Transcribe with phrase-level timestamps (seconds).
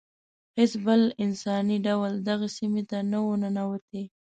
[0.57, 4.03] هیڅ بل انساني ډول دغه سیمې ته نه و ننوتی.